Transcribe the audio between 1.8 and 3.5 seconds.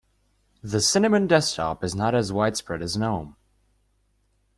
is not as widespread as gnome.